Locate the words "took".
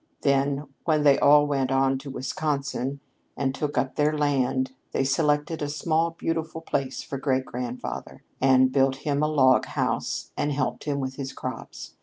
3.53-3.77